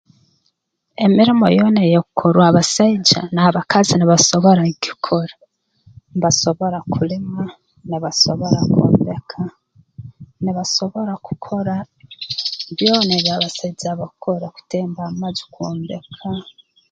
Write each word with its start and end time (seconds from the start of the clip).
Emirimo 1.05 1.45
yoona 1.57 1.79
eyeekukorwa 1.83 2.43
abasaija 2.49 3.19
n'abakazi 3.33 3.93
nibasobora 3.95 4.61
kugikora 4.71 5.33
mbasobora 6.17 6.77
kulima 6.93 7.41
nibasobora 7.89 8.59
kwombeka 8.71 9.39
nibasobora 10.43 11.13
kukora 11.25 11.75
byona 12.75 13.11
ebi 13.19 13.29
abasaija 13.35 13.99
bakora 14.01 14.47
kutemba 14.55 15.01
amaju 15.11 15.43
kwombeka 15.53 16.27